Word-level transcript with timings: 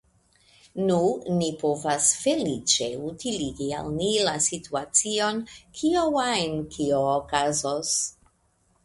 Nu, 0.85 0.95
ni 1.41 1.49
povas 1.63 2.07
feliĉe 2.21 2.87
utiligi 3.09 3.67
al 3.81 3.91
ni 3.97 4.09
la 4.29 4.33
situacion, 4.47 5.43
kio 5.81 6.03
ajn 6.25 6.57
kio 6.77 7.03
okazos. 7.13 7.93